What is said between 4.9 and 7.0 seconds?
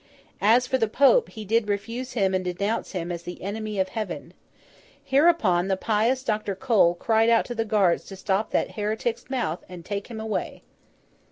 Hereupon the pious Dr. Cole